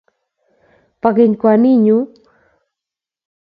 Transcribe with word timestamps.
Po 1.01 1.09
keny 1.15 1.33
kwaninyu 1.39 1.97